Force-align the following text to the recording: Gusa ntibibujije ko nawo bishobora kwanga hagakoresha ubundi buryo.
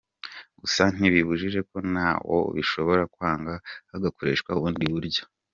Gusa 0.61 0.83
ntibibujije 0.95 1.59
ko 1.69 1.77
nawo 1.93 2.37
bishobora 2.55 3.03
kwanga 3.13 3.53
hagakoresha 3.91 4.49
ubundi 4.57 4.85
buryo. 4.95 5.23